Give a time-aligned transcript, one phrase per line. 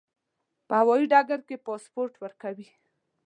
[0.67, 2.67] په هوایي ډګر کې پاسپورت ورکوي.